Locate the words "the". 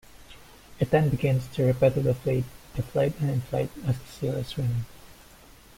3.99-4.07